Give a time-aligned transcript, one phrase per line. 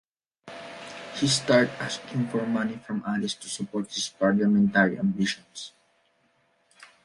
[1.17, 5.73] He starts asking for money from Alice to support his parliamentary ambitions.